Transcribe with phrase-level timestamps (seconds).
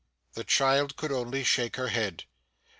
[0.33, 2.23] The child could only shake her head.